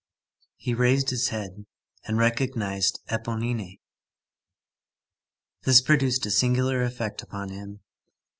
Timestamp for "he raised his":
0.55-1.27